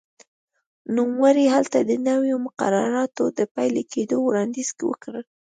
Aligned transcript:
نوموړي 0.95 1.45
هلته 1.55 1.77
د 1.83 1.91
نویو 2.07 2.37
مقرراتو 2.45 3.23
د 3.37 3.39
پلي 3.53 3.83
کېدو 3.93 4.17
وړاندیز 4.21 4.69
وکړ. 4.89 5.13